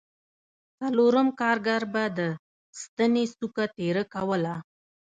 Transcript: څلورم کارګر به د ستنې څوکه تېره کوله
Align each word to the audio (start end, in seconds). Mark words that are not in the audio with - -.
څلورم 0.79 1.27
کارګر 1.41 1.81
به 1.93 2.03
د 2.17 2.19
ستنې 2.81 3.23
څوکه 3.37 3.65
تېره 3.77 4.03
کوله 4.13 4.55